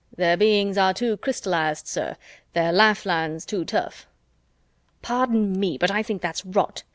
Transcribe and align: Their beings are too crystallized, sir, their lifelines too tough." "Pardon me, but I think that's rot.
Their 0.17 0.35
beings 0.35 0.79
are 0.79 0.95
too 0.95 1.15
crystallized, 1.17 1.85
sir, 1.85 2.15
their 2.53 2.71
lifelines 2.73 3.45
too 3.45 3.63
tough." 3.63 4.07
"Pardon 5.03 5.59
me, 5.59 5.77
but 5.77 5.91
I 5.91 6.01
think 6.01 6.23
that's 6.23 6.43
rot. 6.43 6.81